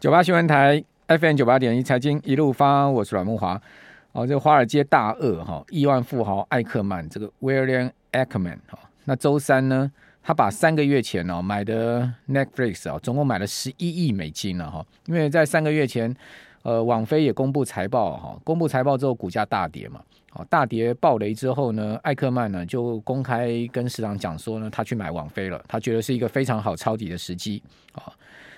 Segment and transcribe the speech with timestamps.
[0.00, 3.60] 九八新闻台 FM 九八点一财经一路发，我是阮慕华。
[4.12, 9.92] 哦，这个华尔街大鳄哈，亿万富豪艾克曼，这个 William Ackerman 哈，那周三呢，
[10.22, 14.82] 他把三个月前哦买的 Netflix 啊，总共买了十一亿美金了哈。
[15.04, 16.16] 因为在三个月前，
[16.62, 20.00] 呃，网飞也公布财报哈，公布财报之后股价大跌嘛，
[20.32, 27.62] 哦，大跌暴雷之后呢，艾克曼呢就公开跟市场讲说呢，他去买网飞了，他觉得是一个非常好抄底的时机
[27.92, 28.10] 啊。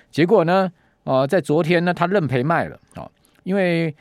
[0.09, 0.71] 结果呢？
[1.05, 3.11] 哦、在昨天呢，他认赔卖了啊、哦，
[3.43, 3.95] 因为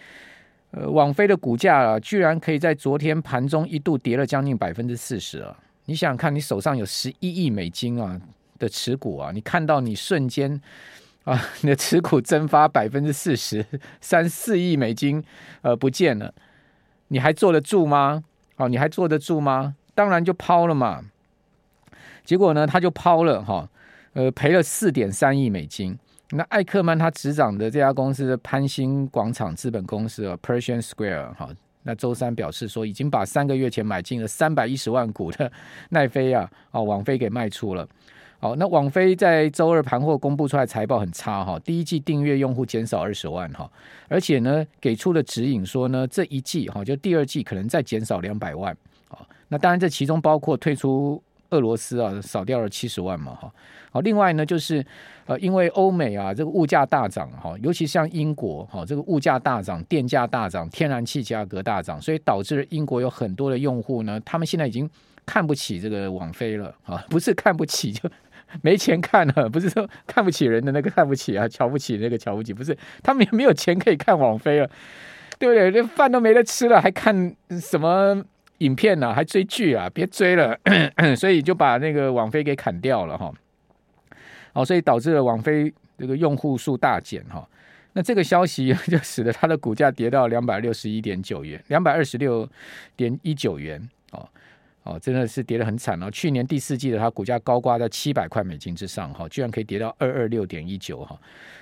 [0.72, 5.58] 呃，网飞的股价啊，居然可以在昨天盘中一度跌了将近百分之四十啊！
[5.86, 8.22] 你想看，你手上有十一亿美金啊
[8.58, 10.62] 的持股啊，你看到你瞬间
[11.26, 13.66] 啊， 你的持股蒸发百分之四十，
[14.00, 15.22] 三四亿美金
[15.62, 16.34] 呃不见了，
[17.10, 18.24] 你还坐得住吗？
[18.56, 19.76] 哦，你还坐得住吗？
[19.94, 21.02] 当然就抛了嘛。
[22.24, 23.68] 结果呢，他就抛了哈、
[24.14, 26.00] 呃，赔了四点三亿美金。
[26.34, 31.50] 那艾克曼他执掌的这家公司的潘兴广场资本公司啊，Persian Square 哈，
[31.84, 35.52] 那周三表示说，已经把三个月前买进了三百一十万股的
[35.90, 37.88] 奈飞啊，哦，网飞给卖出了。
[38.40, 43.70] 好，那网飞在周二盘后公布出来财报很差哈，第一季订阅用户减少二十万哈，
[44.08, 48.76] 而且呢，给出了指引说呢，这一季哈，就第二季可能再减少两百万。
[49.10, 51.22] 好，那当然这其中包括退出
[51.52, 53.50] 俄罗斯啊，少掉了七十万嘛哈。
[53.92, 54.84] 好，另外呢，就是
[55.26, 64.90] 呃，因为欧美啊，这个物价大涨哈，尤其像英国哈，这个物价大涨，电价大涨，天然气价格大涨，所以导致英国有很多的用户呢，他们现在已经
[65.26, 68.10] 看不起这个网飞了啊， 不是看不起，就
[68.62, 74.70] 没钱看了， 不是说看不起人的那个看不起啊，瞧不起那个瞧不起，不是，他们也没有钱可以看网飞了，
[75.38, 75.70] 对不对？
[75.70, 78.24] 连饭都没得吃了，还看什么
[78.62, 79.14] 影片呢？
[79.14, 79.90] 还追剧啊？
[79.94, 80.58] 别追了，
[81.18, 83.32] 所以就把那个网飞给砍掉了哈。
[84.54, 87.48] 哦，所以导致了网飞这个用户数大减哈，
[87.94, 92.48] 那这个消息 就使得它的股价跌到两百六十一点九元，两百二十六
[92.96, 93.82] 点一九元
[94.12, 94.28] 哦
[94.84, 96.10] 哦，真的是跌得很惨哦。
[96.10, 101.20] 去年第四季的它股价高挂在七百块美金之上哈，居然可以跌到二二六点一九哈，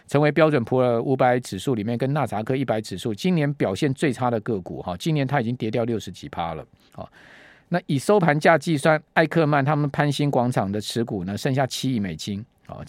[0.08, 4.96] 成为标准普尔五百指数里面跟纳扎克一百指数今年表现最差的个股哈。
[4.98, 6.66] 今年它已经跌掉六十几趴了。
[7.68, 12.44] 那以收盘价计算，艾克曼他们潘兴广场的持股呢，剩下七亿美金。
[12.66, 12.84] 好，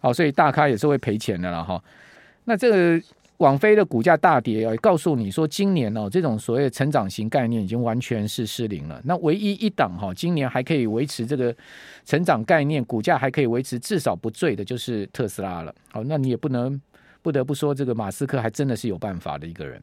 [0.00, 1.82] 好， 所以大咖也是会赔钱的了哈。
[2.44, 3.02] 那这个
[3.38, 9.00] 网飞的股价大跌啊，告诉你说，今年哦，这种所谓成长型概念已经完全是失灵了。
[9.04, 11.54] 那唯一一档哈，今年还可以维持这个
[12.04, 15.74] 成长概念，股价还可以维持至少不坠的，就是特斯拉了。
[15.90, 16.80] 好，那你也不能
[17.20, 19.82] 不得不说，这个马斯克还真的是有办法的一个人。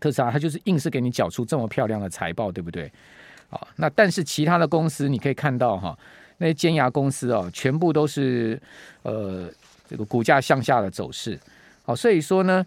[0.00, 2.90] 特斯拉他就是硬是给你缴出这么漂亮的财报，对不对？
[3.48, 5.96] 好，那但是其他的公司你可以看到哈。
[6.38, 8.58] 那些尖牙公司哦，全部都是
[9.02, 9.46] 呃
[9.86, 11.38] 这个股价向下的走势，
[11.90, 12.64] 好，所以说呢，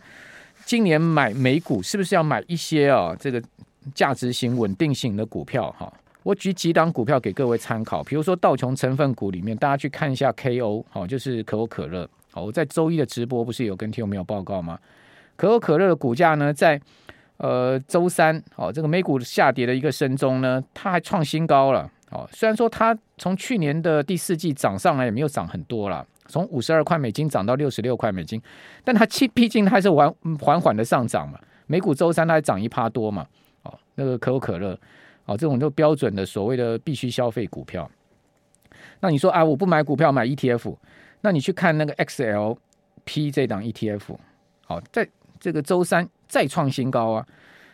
[0.66, 3.42] 今年买美股是不是要买一些啊这个
[3.96, 5.92] 价值型、稳定型的股票哈？
[6.24, 14.78] 我举几档股票给各位参考，比如说道琼成分股里面，大家去看一下 KO，好，就是可口可乐，好，我在周一的直播不是有跟听众朋友报告吗？
[15.38, 16.78] 可口可乐的股价呢，在
[17.38, 21.90] 呃周三，好，这个美股下跌的一个声中呢，它还创新高了。
[22.12, 28.42] 哦，虽然说它从去年的第四季涨上来也没有涨很多啦，从五十二块美金涨到六十六块美金，
[28.84, 31.40] 但它其毕竟它是缓缓缓的上涨嘛。
[31.68, 33.26] 美股周三它还涨一趴多嘛。
[33.64, 34.78] 哦，那个可口可乐，
[35.26, 37.90] 哦，这种就标准的所谓的必须消费股票。
[39.00, 40.76] 那你说啊，我不买股票买 ETF，
[41.22, 44.18] 那你去看那个 XLP 这档 ETF，
[44.66, 45.08] 好，在
[45.40, 47.26] 这个周三再创新高啊。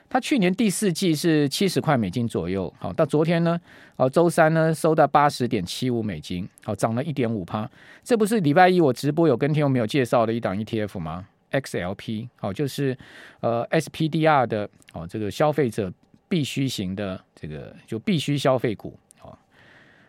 [0.09, 3.61] 它去年第四季是七十块美金左右，好，到昨天呢，
[3.95, 7.69] 好，周三呢收到八十点七五美金，好，涨了一点五趴。
[8.03, 12.97] 这不是礼拜一我直播有跟听众朋友介绍的一档 ETF 吗？XLP，好，就是
[13.41, 15.93] 呃 SPDR 的，哦，这个消费者
[16.27, 19.37] 必须型的这个就必须消费股，好，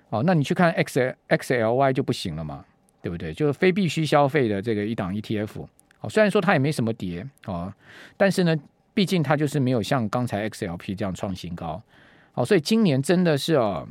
[0.08, 2.64] 好，那你去看 X XLY 就不行了嘛，
[3.02, 3.34] 对不对？
[3.34, 5.66] 就是非必须消费的这个一档 ETF，
[5.98, 7.70] 好，虽然说它也没什么跌，哦，
[8.16, 8.56] 但是呢。
[8.92, 11.80] 毕竟它就是没有像刚才 XLP 这样创新高，
[12.32, 13.86] 好，所以今年真的是啊，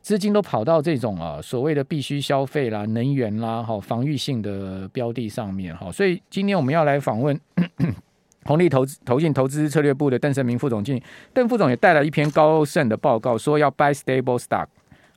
[0.00, 7.38] 资金都跑到这种啊所谓的必须消费啦、能源啦、哈防御性的标的上面哈，所以今天我们要来访问
[8.44, 14.66] 红利投资投信投资策略部的邓胜明副总经理，邓副总也带来一篇高盛的报告，说要 buy stable stock，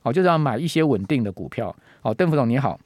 [0.02, 1.74] 好，就是要买一些稳定的股票。
[2.00, 2.80] 好，邓副总你好，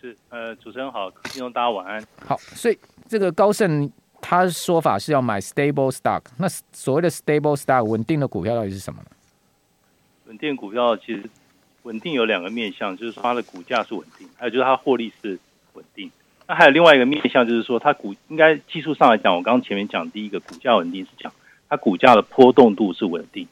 [0.00, 2.02] 是呃主持人好，听众大家晚安。
[2.24, 2.78] 好，所以
[3.08, 3.90] 这个高盛。
[4.26, 9.02] 他说法是要买 stable stock，那所谓的 stable stock 稳定的股票到底是什么？
[10.26, 11.22] 稳定股票其实
[11.82, 15.38] 稳定有两个面向，就是说它的股价是稳定，还有就是它获利是
[15.74, 16.10] 稳定。
[16.46, 21.30] 那还有另外一个面向，就是说它股应该技术上来讲，我刚刚前面讲第一个股价稳定是讲
[21.68, 23.46] 它股价的波动度是稳定。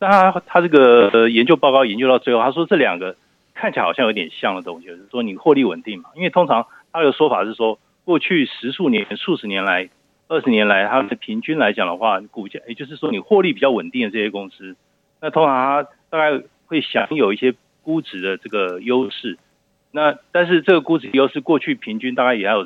[0.00, 3.14] 但他他这个研究报告研究到最后，他说这两个
[3.54, 6.10] 看起来好像有点像的东西，就是说你获利稳定嘛。
[6.16, 9.88] 因为通常他的说法是说，过去十数年、数十年来、
[10.30, 14.76] 二十年来，它的平均来讲的话，股价也就是说你获利比较稳定的这些公司，
[15.20, 19.36] 那通常它大概会享有一些估值的这个优势。
[19.90, 22.64] 那但是这个估值优势过去平均大概也还有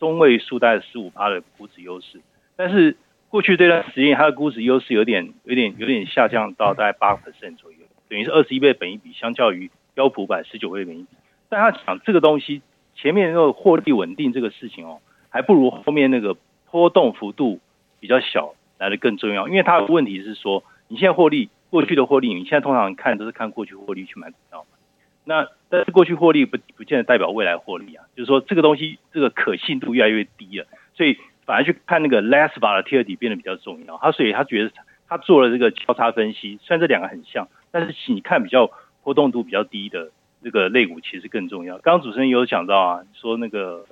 [0.00, 2.20] 中位数大概十五趴的估值优势，
[2.56, 2.96] 但是。
[3.28, 7.78] 过去这段时间，它的估值优势有点、有点、有点下降到大概八 percent 左右，
[8.08, 11.08] 等于是二十一倍本益比，相较于标普百十九倍本益比。
[11.48, 12.62] 但他讲这个东西，
[12.94, 16.36] 前面那个获利稳定这个事情哦，还不如后面那个
[16.76, 17.60] 波动幅度
[18.00, 19.48] 比较小来得更重要。
[19.48, 24.76] 因为它的问题是说，你现在获利，过去的获利，你现在通常看都是看过去获利去买股票嘛。
[25.24, 31.16] 那但是过去获利不不见得代表未来获利啊，就是说这个东西这个可信度越来越低了，所以。
[31.46, 34.72] 反而去看那个 less volatility 变得比较重要，他所以他觉得
[35.06, 38.68] 他做了这个交叉分析，虽然这两个很像，但是你看比较
[39.04, 40.10] 波动度比较低的
[40.42, 41.78] 这个类股其实更重要。
[41.78, 43.86] 刚刚主持人有讲到啊，说那个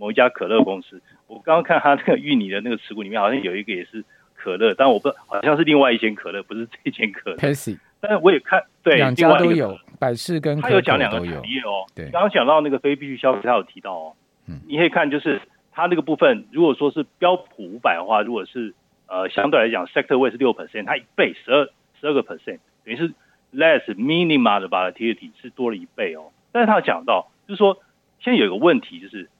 [0.00, 4.02] 某一家可乐公司，我刚刚看他那个芋泥的那个持股里面好像有一个也是
[4.34, 7.36] 可乐，但我不好像是另外一间可乐，不是这间可乐。
[7.36, 10.60] Pepsi，但是我也看对两家都有，百事跟。
[10.60, 14.16] 他有讲两个产业哦，对，刚刚讲到那个非必需消费，他有提到哦，
[14.48, 15.40] 嗯，你可以看就是。
[15.72, 18.74] 它那个部分，如果说是标普五百的话，如果是
[19.06, 21.64] 呃相对来讲，sector weight 是六 percent，它一倍十二
[22.00, 23.12] 十二个 percent，等于是
[23.54, 26.32] less minima 的 volatility 是多了一倍哦。
[26.50, 27.78] 但是他讲到，就是说
[28.18, 29.30] 现在有一个问题，就是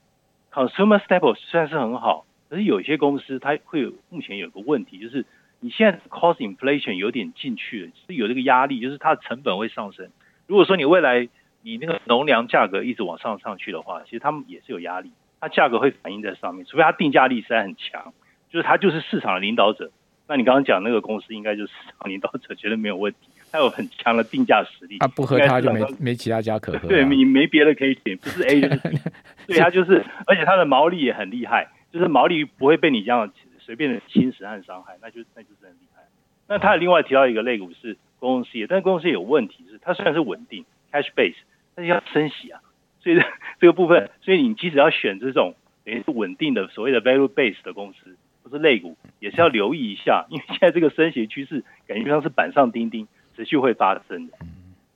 [0.51, 5.25] consumer staples 虽然是很好，可是有些公司它会有目前有个问题，就是
[5.59, 10.09] 你现在 cost inflation 有点进去了，是有这个压力，就是它的成本会上升。
[10.47, 11.29] 如果说你未来
[11.61, 15.11] 你那个农粮价格一直往上上去的话，其实他们也是有压力。
[15.39, 18.13] 它价格会反映在上面，除非它定价力实在很强，
[18.51, 19.91] 就是它就是市场的领导者。
[20.27, 23.30] 那你刚刚讲那个公司应该就是市场领导者，绝对没有问题。
[23.51, 24.97] 它有很强的定价实力。
[24.99, 26.89] 它不喝它就没没其他家可喝，啊。
[26.89, 28.97] 对，你没别的可以选，不是 A 就 是 B。
[29.47, 36.03] 对，它就是，而且它的毛利也很厉害，就是毛利不会被你这样随便的侵蚀和伤害，那就那就是很厉害。
[36.47, 41.35] 那它另外提到一个类股是公共事业，但是公共事业有问题，是它虽然是稳定 cash base，
[41.75, 42.61] 但是要升息啊。
[43.03, 43.19] 所以
[43.59, 53.07] 这个部分，所以你即使要选这种等于是稳定的所谓的 value base 的公司，不是类股，也是要留意一下，因为现在这个升息趋势感觉像是板上钉钉，
[53.41, 54.33] 持续会发生的。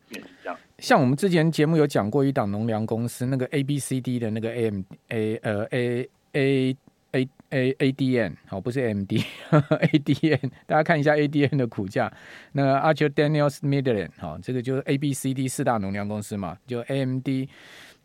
[0.09, 0.57] 也是这样。
[0.77, 6.77] 像我们之前节目有讲过一档农粮公司，那个 A B C D 的那个 A M A 呃 A A
[7.13, 12.13] A A A D N 好，不是 M D A D N，大家看一下 A D N 的股价，
[12.51, 17.49] 那个 Archer Daniels Midland 好，这个就是 A B C D 四大农粮公司嘛，就 A M D。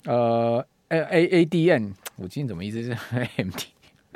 [0.07, 3.67] 呃，A A A D N，我今天怎么一直是 A M D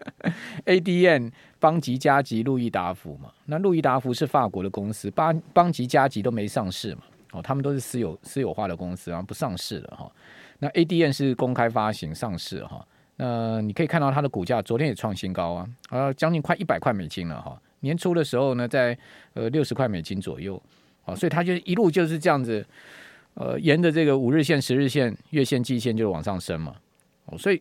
[0.66, 7.02] ADN 邦吉加吉路易达孚嘛，那路易达孚是法国的公司，邦邦吉加吉都没上市嘛，
[7.32, 10.10] 哦，他们都是私有私有化的公司，然后不上市了哈。
[10.58, 12.86] 那 A D N 是公开发行上市哈，
[13.16, 17.60] 那你可以看到它的股价昨天也创新高啊，呃，将近快一百块美金了哈。
[17.80, 18.96] 年初的时候呢，在
[19.34, 20.60] 呃六十块美金左右，
[21.04, 22.64] 啊，所以它就一路就是这样子。
[23.34, 26.76] 呃，沿着这个五日线、十日线、月线、季线就往上升嘛，
[27.24, 27.60] 哦，所以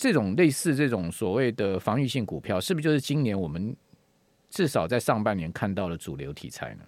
[0.00, 3.76] 这种类似这种所谓的防御性股票，是不是就是今年我们
[4.48, 6.80] 至少在上半年看到的主流题材呢？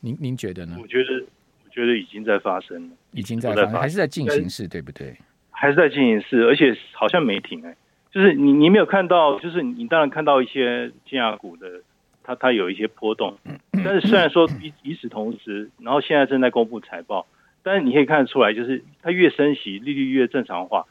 [0.00, 0.76] 您您觉得呢？
[0.78, 1.24] 我觉得，
[1.64, 5.16] 我觉得已经在发生了，已经在发生，还是在进行式，对不对？
[5.50, 7.76] 还是在进行式，而且好像没停哎、欸，
[8.12, 11.80] 就是你你没有看到，就是你当然看到一些金牙股的，
[12.22, 13.38] 它它有一些波动，
[13.72, 17.26] 但是虽然说与与此同时，然后现在正在公布财报。
[17.62, 20.86] 但是你可以看得出来，就是它越升息，利率越正常化，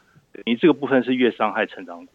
[0.45, 2.13] 你这个部分是越伤害成长股。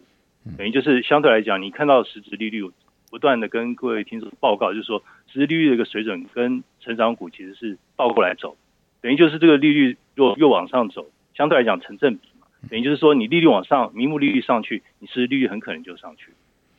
[0.58, 2.70] 等于就是相对来讲，你看到实质利率
[3.10, 5.02] 不断的跟各位听众报告，就是说
[5.32, 8.56] 实质利率的一个水准跟成长股其实是倒过来走。
[9.00, 12.46] 等于就是这个利率若越往上走，相对来讲成正比嘛。
[12.68, 16.32] 等于就是说你利率往上，名目利率上去，你实质利率很可能就上去，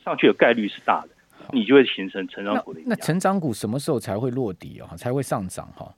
[0.04, 1.10] 上去的概率是大的，
[1.52, 2.82] 你就会形成成长股的。
[2.86, 4.96] 那成长股什么时候才会落底啊？
[4.96, 5.92] 才会上涨哈？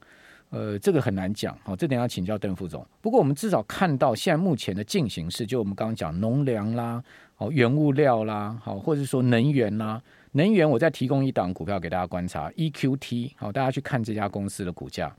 [0.49, 2.85] 呃，这个很难讲，好，这点要请教邓副总。
[3.01, 7.03] 不过我们至少看到现在目前的进行式，就我们刚刚讲农粮啦，
[7.35, 10.01] 哦，原物料啦，好，或者说能源啦，
[10.31, 15.13] 能源我再提供一档股票给大家观察，EQT，好，大家去看这家公司的股价，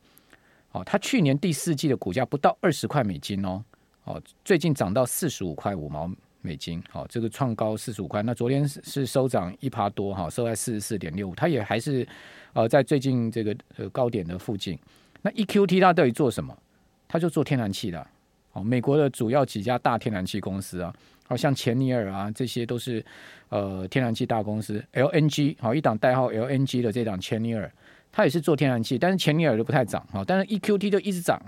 [0.71, 3.63] 好，它去年第四季的股价不到二十块美金哦，
[4.05, 12.09] 哦，最近涨到四十五块五毛美金，好，这个创高四十五块，那昨天是收涨一趴多，哈，收在四十四点六五，它也还是
[12.55, 14.79] 呃在最近这个呃高点的附近。
[15.23, 16.57] 那 EQT 它到底做什么？
[17.09, 18.07] 它就做天然气的，
[18.53, 20.95] 哦，美国的主要几家大天然气公司啊，
[21.27, 23.05] 好像钱尼尔啊，这些都是
[23.49, 24.85] 呃天然气大公司。
[24.93, 27.71] LNG 好，一档代号 LNG 的这档钱尼尔，
[28.13, 31.41] 它也是做天然气，但是钱尼尔就不太涨哈，但是 EQT 就一直涨。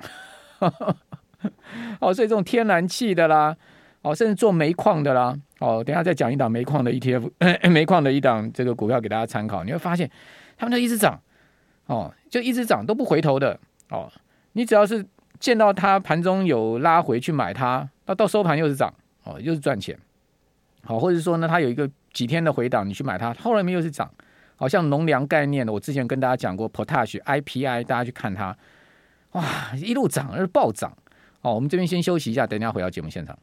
[2.00, 3.56] 哦，所以这种天然气的啦，
[4.02, 7.30] 哦，甚至做煤矿的啦，哦，等下再讲一档煤矿的 ETF，
[7.70, 10.10] 煤矿的一档这个股票给大家参考，你会发现
[10.56, 11.18] 他们都一直涨，
[11.90, 14.08] 哦，就一直涨都不回头的，哦，
[14.52, 15.04] 你只要是
[15.40, 18.94] 见到它盘中有拉回去买它，到到收盘又是涨，
[19.24, 19.98] 哦，又是赚钱，
[20.84, 24.08] 好，或者说呢，它有一个几天的回档，你去买它，后来面又是涨，
[24.54, 28.56] 好像农粮概念的，我之前跟大家讲过，Potash IPI，大家去看它。
[29.32, 30.96] 哇，一路涨，而暴涨。
[31.42, 33.36] 哦，我们这边先休息一下，等一下回到节目现场。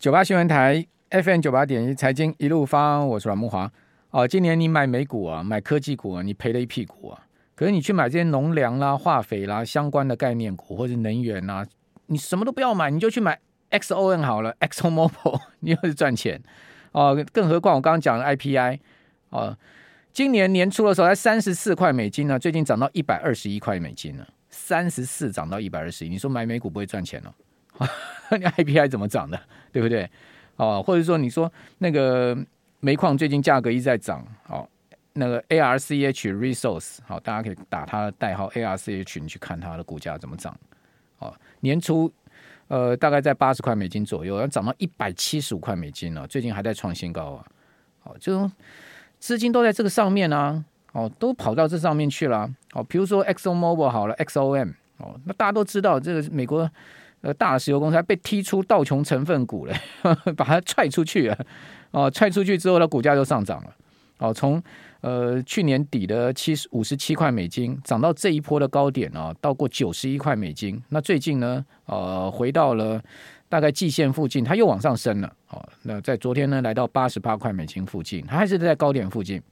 [0.00, 3.70] 九八新闻台 FM 九八点一财经一路发，我是阮慕华。
[4.12, 7.26] 哦，今年你买美股啊，买科技股啊，你赔了一屁股啊。
[7.54, 11.66] 可是你去买这些农粮啦、化肥啦相关的概念股，或者能源啊，
[12.06, 13.38] 你什么都不要买，你就去买
[13.70, 16.42] XON 好了，XOMobil， 你又是赚钱。
[16.92, 18.78] 哦，更何况我刚刚讲的 IPI，
[19.30, 19.56] 哦，
[20.12, 24.28] 今年年初的时候才三十四块美金呢，最近涨到一百二十一块美金了。
[24.50, 27.88] 三十四涨到一百二十一，你说买美股不会赚钱哦？
[28.36, 29.40] 你 IPI 怎么涨的？
[29.72, 30.10] 对不对？
[30.56, 32.36] 哦，或者说你说那个
[32.84, 34.68] 煤矿最近价格一直在涨，哦，
[35.12, 40.52] 那个 ARCH Resource，好，大家可以打它的代号 ARCH，你去看它的股价怎么涨。
[41.20, 42.12] 哦，年初
[42.66, 47.46] 呃大概在八十块美金左右，要涨到一百七十五块美金了，最近还在创新高啊。
[48.00, 48.50] 好，就
[49.20, 50.64] 资金都在这个上面啊。
[50.90, 52.52] 哦，都跑到这上面去了。
[52.72, 56.68] 哦，比如说 XOMobile 好了，XOM 哦，那大家都知道这个美国
[57.20, 59.74] 呃大石油公司还被踢出道琼成分股了，
[60.36, 61.46] 把它踹出去了。
[61.92, 63.76] 哦，踹出去之后，它股价就上涨了。
[64.18, 64.62] 哦，从
[65.00, 70.80] 呃去年底的七十五十七块美金涨到这一波的高点啊，到过九十一块美金。
[70.90, 73.02] 那最近呢，呃，回到了
[73.48, 75.32] 大概季线附近，它又往上升了。
[75.50, 79.42] 哦，那在昨天呢，来到八十八块美金附近，它还是在高点附近。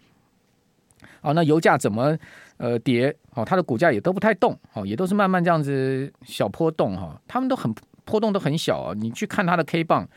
[1.23, 2.16] 哦，那油价怎么
[2.56, 3.14] 呃跌？
[3.35, 7.20] 哦，它的股价也都不太动，哦，也都是慢慢这样子小波动哈、哦。
[7.26, 8.94] 他们都很波动都很小啊、哦。
[8.94, 10.09] 你去看它的 K 棒，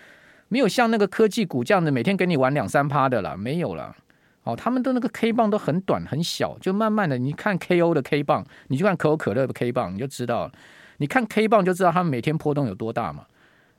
[0.53, 3.95] 没有像那个科技股这样子每天给你玩两三趴的啦，没有了。
[4.43, 10.51] 哦，他们的那个 K 棒都很短很小，就慢慢的，你看 KO 的 K 棒，你就看可口可乐的 K 棒，你就知道。
[10.98, 13.25] 你看 K 棒就知道他们每天波动有多大嘛。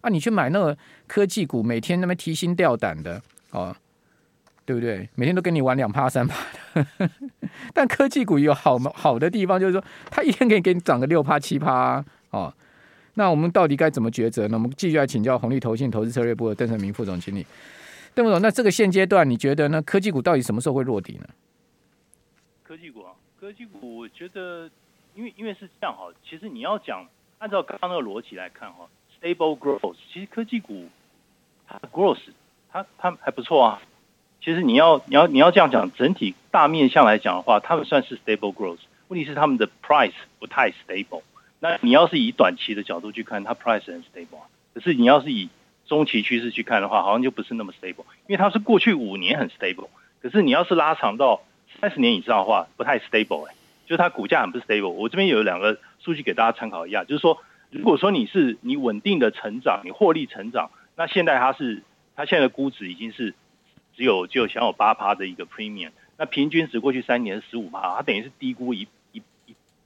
[0.00, 0.76] 啊，你去买那个
[1.06, 3.76] 科技股，每天那么提心吊胆的哦。
[4.66, 5.08] 对不对？
[5.14, 6.34] 每天都跟你玩两趴三趴
[6.74, 7.08] 的，
[7.72, 12.54] 但科技股有好好的地方，就是说它一天可以给你涨个六趴七趴啊，哦。
[13.14, 14.56] 那我们到底该怎么抉择呢？
[14.56, 17.46] 我们继续来请教红利投信投资策略部的邓成明副总经理。
[18.14, 19.80] 邓副总，那这个现阶段你觉得呢？
[19.82, 21.28] 科技股到底什么时候会落底呢？
[22.62, 24.68] 科技股啊，科技股，我觉得，
[25.14, 27.06] 因为因为是这样哈，其实你要讲
[27.38, 28.88] 按照刚刚那个逻辑来看哈
[29.20, 30.88] ，stable growth，其实科技股
[31.68, 32.18] 它的 growth
[32.72, 33.82] 它它还不错啊。
[34.40, 38.80] 其实你要你要你要这样讲，整体大面向来讲的话，他们算是 stable growth。
[39.08, 41.22] 问题是他们的 price 不太 stable。
[41.64, 44.42] 那你要是以短期的角度去看，它 price 很 stable。
[44.74, 45.48] 可是你要是以
[45.86, 48.04] 中期趋势去看的话，好像就不是那么 stable。
[48.26, 49.88] 因为它是过去五年很 stable，
[50.20, 51.40] 可是你要是拉长到
[51.80, 53.48] 三十年以上的话，不太 stable。
[53.48, 53.54] 哎，
[53.86, 54.90] 就是它股价很不 stable。
[54.90, 57.38] 我这边有两个数据给大家参考一下，就是说，
[57.70, 61.82] 如果说你是你稳定的成长，你获利成长，那现在它是
[62.14, 63.34] 它现在的估值已经是。
[63.96, 68.88] 只有就享有八趴的一个 premium，那平均值过去三年是十五趴，它等于是低估一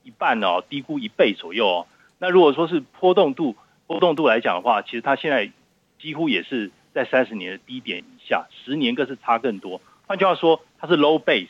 [0.09, 1.87] 一半哦，低估一倍左右哦。
[2.17, 5.51] 那如果说是波动度波动度来讲的话，其实它现在
[5.99, 9.81] 几乎也是在三十年的低点以下，十年更是差更多。
[10.07, 11.47] 换句话说，它是 low base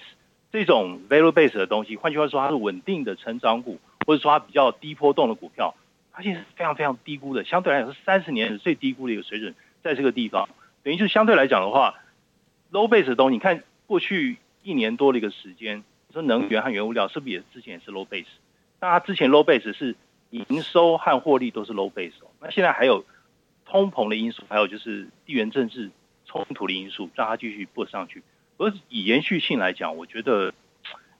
[0.52, 5.74] 这种 value base 的东西，换句话说，它是稳定的成长股，或者说它比较低波动的股票，
[6.12, 10.50] 它现在是非常非常低估的，相对来讲是三十年最低估的一个水准，在这个地方，
[10.84, 11.96] 等于就是相对来讲的话。
[12.72, 18.28] low base 的东西，你看过去一年多的一个时间，说能源和原物料是不是也之前也是 low base？
[18.82, 19.96] 那它之前 low base 是
[20.30, 22.28] 营收和获利都是 low base 哦。
[22.40, 23.04] 那现在还有
[23.66, 25.92] 通膨的因素，还有就是地缘政治
[26.26, 28.24] 冲突的因素，让它继续不上去。
[28.58, 30.54] 而以延续性来讲，我觉得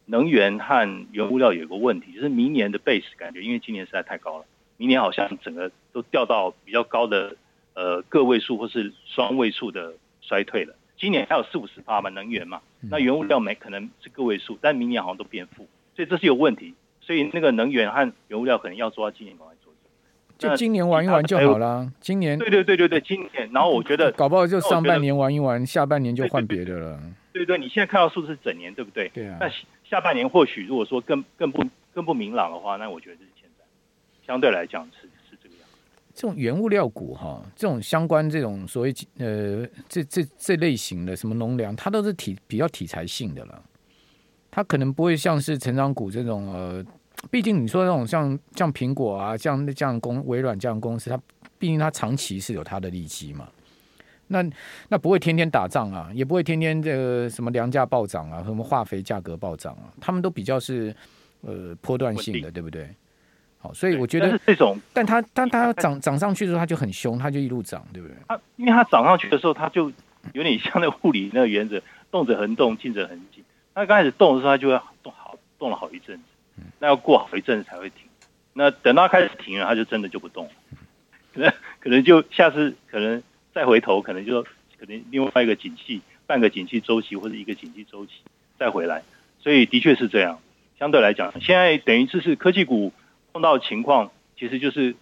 [0.06, 4.46] 能源和原物料有个问题，就是明年的 base 感觉，因为今年实在太高了，
[4.78, 7.36] 明年好像整个都掉到比较高的
[7.74, 10.76] 呃个位数或是双位数的衰退了。
[10.98, 16.74] 今年还有四五十趴嘛，能源嘛，那原物料没可能是个位数，但明年好像都变负，所以这是有问题。
[17.10, 19.74] 所以那个能源和原物料可能要做到今年赶快做。
[20.38, 21.92] 就今年玩一玩就好了。
[22.00, 27.00] 今年对对对对对，今年，然后我觉得搞不好就上半年玩一玩，下半年就换别的了。
[27.34, 29.10] 对，对对，你现在看到数字是整年，对不对？
[29.10, 29.38] 对啊。
[29.40, 29.50] 那
[29.90, 33.66] 下半年或许如果说更更不更不明朗的话，那我觉得就是现在
[34.28, 35.36] 相对来讲是是。
[36.14, 43.64] 这种原物料股哈，这种相关这种所谓呃这这这类型的什么农粮，它都是题比较题材性的了。
[44.52, 46.84] 它可能不会像是成长股这种呃，
[47.32, 51.20] 毕竟你说那种像像苹果啊，像那这样公微软这样公司，它
[51.58, 53.48] 毕竟它长期是有它的利基嘛。
[54.28, 54.44] 那
[54.90, 60.96] 那不会天天打仗啊，也不会天天这个什么粮价暴涨啊，什么化肥价格暴涨啊，他们都比较是
[61.42, 62.88] 呃波段性的，对不对？
[63.58, 68.16] 好，所以我觉得这种，但它但 它涨涨上去的时候，它就很凶，它就一路涨，对不对？
[68.28, 69.92] 它因为它涨上去的时候，它就
[70.34, 73.44] 有点像那个物理那个原则，动者恒动，静者恒静。
[73.74, 76.24] 它刚开始动的时候，它就会动好动了好一阵子，
[76.80, 78.08] 那要过好一阵子才会停。
[78.54, 80.52] 那等到开始停了，它就真的就不动了。
[81.34, 83.22] 可能可能就下次可能
[83.54, 88.14] 再回头，可能就可能另外一个景气，半个景气周期或者一个景气周期
[88.58, 89.04] 再回来。
[89.40, 90.40] 所以的确是这样。
[90.78, 92.94] 相对来讲，现在等于就是科技股。
[93.32, 94.96] 碰到情况其实就是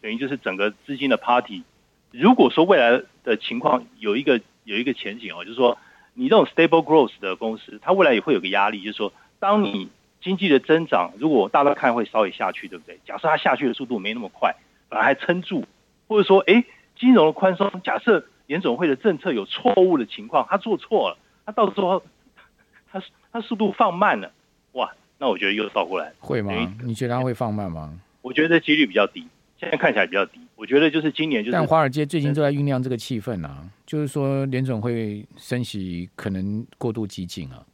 [0.00, 1.64] 等于就是整个资金的 party。
[2.12, 5.76] 如果说未来的情况有一个有一个前景哦，就是说
[6.14, 9.90] 你这种 stable growth 的公司，它未来也会有个压力，就是说当你
[10.20, 12.98] 经济的增长如果大家看会稍微下去，对不对？
[13.06, 14.54] 假设它下去的速度没那么快，
[14.88, 15.64] 反而还撑住，
[16.06, 16.64] 或者说哎，
[16.98, 22.02] 金融的宽松，假设联总会的政策有错误的情况，它做错了，它到时候
[22.90, 24.32] 它它速度放慢了，
[24.72, 24.92] 哇！
[25.20, 26.52] 那我觉得又倒过来会吗？
[26.84, 27.98] 你觉得它会放慢吗？
[28.22, 29.26] 我觉得几率比较低，
[29.58, 30.40] 现在看起来比较低。
[30.54, 37.64] 我觉得就是今年就是，但华尔街最近都在酝酿这个气氛啊，就是说联总会升息可能过度激进啊，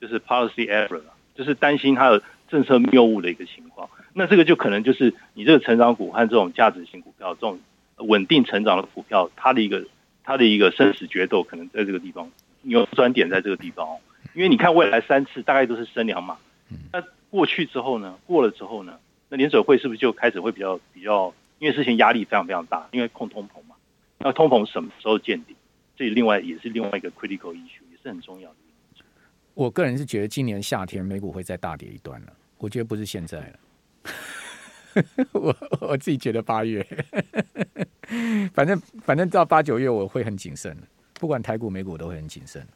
[0.00, 1.00] 就是 policy error，
[1.36, 3.88] 就是担心它的政策谬误的一个情况。
[4.12, 7.60] 那这个就可能就是你这个成长股和这种价值型股票，这种
[7.98, 9.84] 稳定成长的股票，它的一个
[10.24, 12.30] 它的一个生死决斗，可能在这个地方
[12.62, 13.98] 扭转点在这个地方哦。
[14.34, 16.36] 因为你看未来三次大概都是升两码，
[16.92, 18.18] 那过去之后呢？
[18.26, 18.98] 过了之后呢？
[19.28, 21.34] 那联准会是不是就开始会比较比较？
[21.58, 23.76] 因为之前压力非常非常大，因为控通膨嘛。
[24.18, 25.56] 那通膨什么时候见顶？
[25.96, 28.56] 这另外也是另外一个 critical issue，也是很重要的。
[29.56, 32.32] 我个人是觉得今年夏天美股会再大跌一段了。
[32.58, 33.58] 我觉得不是现在了。
[35.32, 36.86] 我我自己觉得八月，
[38.52, 40.76] 反正反正到八九月我会很谨慎，
[41.14, 42.66] 不管台股美股我都会很谨慎。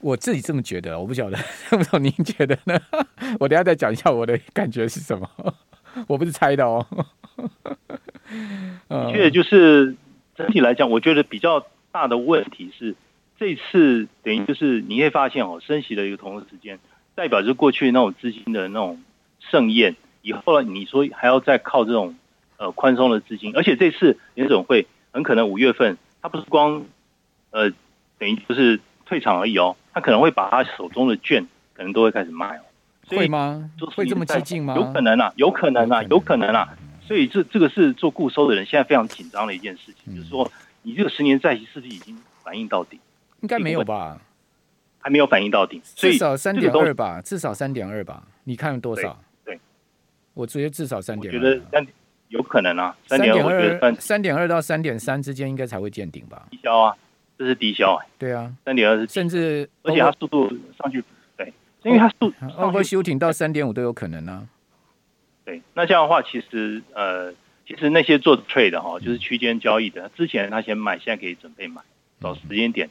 [0.00, 1.36] 我自己这么觉得，我不晓得，
[1.70, 2.80] 不知道您觉得呢？
[3.40, 5.28] 我等下再讲一下我的感觉是什么，
[6.06, 6.86] 我不是猜的哦。
[8.88, 9.96] 的确，就是
[10.36, 12.94] 整体来讲，我觉得比较大的问题是，
[13.40, 16.78] 这次等于就是你会发现哦，升息的一个同时间，
[17.14, 19.02] 代表着过去那种资金的那种
[19.38, 22.14] 盛宴，以后你说还要再靠这种
[22.58, 26.84] 呃宽松的资金，而且这次联总会很可能五月份，它不是光
[27.48, 27.70] 呃
[28.18, 29.74] 等于就是退场而已哦。
[29.94, 32.60] 他可能会把他手中的券可能都会开始卖哦，
[33.06, 33.70] 会吗？
[33.96, 34.74] 会这么激进吗？
[34.76, 36.76] 有可能啊，有可能啊，有可能啊。
[37.00, 43.00] 所以这这个是做固收的人现在非常紧张的一件事情，就是说你这个十年债息是不是已经反映到顶？
[43.40, 44.20] 应该没有吧？
[44.98, 48.22] 还没有反映到顶，至少三点二吧，至少三点二吧？
[48.44, 49.22] 你看多少？
[49.44, 49.58] 对，
[50.34, 51.32] 我觉得至少三点。
[51.34, 51.86] 我觉得三
[52.28, 56.46] 有可能啊，三点二，三点二到三点三之间应该才会见顶吧？
[56.50, 56.96] 低消啊。
[57.38, 60.46] 这是低消哎，对啊，三点二是，甚至而且它速度
[60.78, 61.02] 上去，
[61.38, 61.50] 对，
[61.84, 64.46] 因为它速，overshooting 到三点五都有可能呢。
[65.46, 67.32] 对，那这样的话，其实呃，
[67.66, 71.80] 其实那些做 trade 的哈，就是区间交易的，之前他先买，现在可以准备买，
[72.20, 72.90] 找时间点，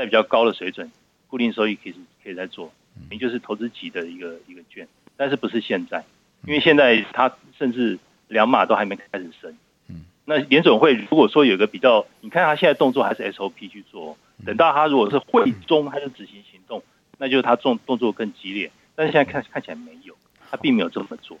[0.00, 0.90] 在比较高的水准，
[1.28, 2.72] 固定收益可以可以再做，
[3.10, 6.04] 也就是投资级的一个一个券，但是不是现在，
[6.46, 9.54] 因为现在它甚至两码都还没开始升。
[9.88, 16.80] 嗯那联准会如果说有个比较，你看他现在动作还是 SOP 去做，等到他如果是会中还是执行行动，
[17.18, 18.70] 那就是他动动作更激烈。
[18.94, 20.14] 但是现在看看起来没有，
[20.48, 21.36] 他并没有这么做。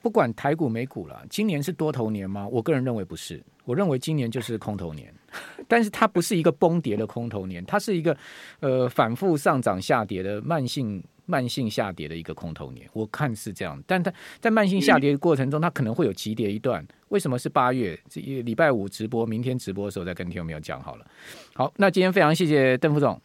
[0.00, 2.48] 不管台股美股了，今年是多头年吗？
[2.50, 5.12] 我个人认为不是，我认为今年就是空头年。
[5.68, 8.16] 但是它不是一个崩跌的空头年，它是一个
[8.60, 11.02] 呃反复上涨下跌的慢性。
[11.24, 13.80] 慢性下跌的一个空头年，我看是这样。
[13.86, 16.84] 但它在慢性下跌的过程中，它可能会有急跌一段。
[17.10, 17.98] 为什么是八月？
[18.08, 21.06] 这礼拜五直播，明天直播的时候再跟听众朋友讲好了。
[21.54, 23.18] 好，那今天非常谢谢邓副总